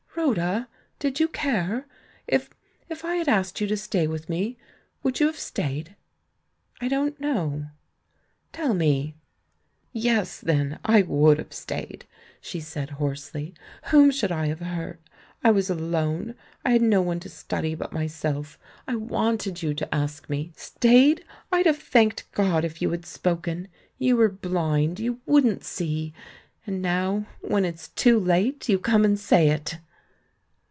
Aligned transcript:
"Rhoda, 0.13 0.67
did 0.99 1.19
you 1.19 1.27
care? 1.27 1.87
If— 2.27 2.51
if 2.91 3.03
I 3.03 3.15
had 3.15 3.27
asked 3.27 3.59
you 3.59 3.67
to 3.67 3.77
stay 3.77 4.05
with 4.07 4.29
me, 4.29 4.57
would 5.01 5.19
you 5.19 5.25
have 5.25 5.39
stayed?" 5.39 5.95
"I 6.79 6.89
don't 6.89 7.19
know." 7.19 7.67
"Tell 8.53 8.75
me." 8.75 9.15
"Yes, 9.93 10.39
then, 10.39 10.79
I 10.85 11.01
would 11.01 11.39
have 11.39 11.53
stayed!" 11.53 12.05
she 12.39 12.59
said 12.59 12.91
hoarsely. 12.91 13.55
"Whom 13.85 14.11
should 14.11 14.31
I 14.31 14.47
have 14.47 14.59
hurt? 14.59 14.99
I 15.43 15.49
was 15.49 15.69
alone, 15.71 16.35
I 16.63 16.71
had 16.71 16.83
no 16.83 17.01
one 17.01 17.19
to 17.21 17.29
study 17.29 17.73
but 17.73 17.91
myself. 17.93 18.59
I 18.87 18.95
want 18.97 19.47
ed 19.47 19.63
you 19.63 19.73
to 19.73 19.95
ask 19.95 20.29
me. 20.29 20.51
Stayed? 20.55 21.25
I'd 21.51 21.65
have 21.65 21.79
thanked 21.79 22.31
God 22.33 22.63
if 22.63 22.81
you 22.81 22.91
had 22.91 23.05
spoken! 23.07 23.69
You 23.97 24.17
were 24.17 24.29
bhnd, 24.29 24.99
you 24.99 25.19
wouldn't 25.25 25.63
see. 25.63 26.13
And 26.67 26.79
now, 26.81 27.25
when 27.39 27.65
it's 27.65 27.87
too 27.87 28.19
late, 28.19 28.69
you 28.69 28.77
come 28.77 29.03
and 29.03 29.19
say 29.19 29.49
it!" 29.49 29.79